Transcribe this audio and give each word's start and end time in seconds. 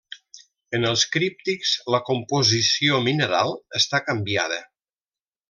En 0.77 0.87
els 0.91 1.03
críptics 1.15 1.73
la 1.97 1.99
composició 2.07 3.03
mineral 3.09 3.55
està 3.81 4.01
canviada. 4.09 4.61